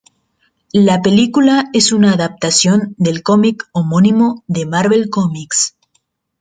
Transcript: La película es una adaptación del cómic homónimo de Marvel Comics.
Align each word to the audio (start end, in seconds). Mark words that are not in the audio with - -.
La 0.73 1.03
película 1.03 1.69
es 1.73 1.91
una 1.91 2.13
adaptación 2.13 2.95
del 2.97 3.21
cómic 3.21 3.69
homónimo 3.71 4.43
de 4.47 4.65
Marvel 4.65 5.11
Comics. 5.11 5.75